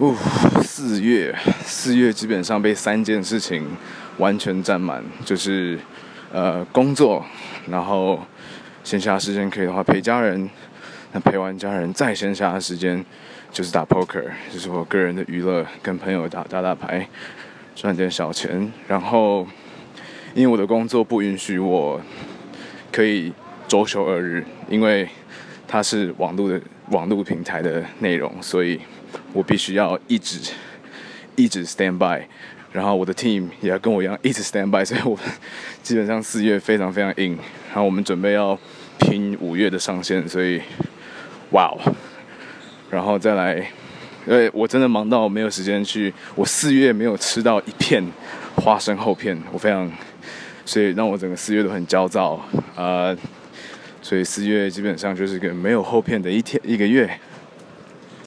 [0.00, 0.16] 呜，
[0.62, 3.66] 四月，四月基本上被三件事情
[4.16, 5.78] 完全占满，就是
[6.32, 7.22] 呃工作，
[7.68, 8.18] 然后
[8.82, 10.48] 闲暇时间可以的话陪家人，
[11.12, 13.04] 那陪完家人再闲暇的时间
[13.52, 17.06] 就是打 poker，就是我个人的娱乐，跟朋友打打打牌，
[17.76, 18.72] 赚点小钱。
[18.88, 19.46] 然后
[20.32, 22.00] 因为我的工作不允许我
[22.90, 23.34] 可以
[23.68, 25.06] 周休二日，因为
[25.70, 26.60] 它是网络的
[26.90, 28.80] 网络平台的内容，所以。
[29.32, 30.52] 我必须要一直
[31.34, 32.22] 一直 stand by，
[32.70, 35.18] 然后我的 team 也要跟我一样一直 stand by，所以我
[35.82, 37.36] 基本上四月非常非常硬，
[37.68, 38.56] 然后我们准备要
[39.00, 40.62] 拼五月的上线，所以
[41.50, 41.94] 哇哦，
[42.88, 43.56] 然后再来，
[44.26, 48.04] 因为我真的忙到没有时间去，我四月没有吃到一片
[48.56, 49.90] 花生厚片，我非常，
[50.64, 52.40] 所以让我整个四月都很焦躁，
[52.76, 53.16] 呃，
[54.02, 57.08] 所以四月基本上就是个没有后片的一天一个月。